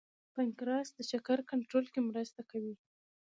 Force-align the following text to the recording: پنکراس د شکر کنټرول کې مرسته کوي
پنکراس 0.33 0.87
د 0.95 0.99
شکر 1.11 1.37
کنټرول 1.51 1.85
کې 1.93 1.99
مرسته 2.09 2.41
کوي 2.51 2.75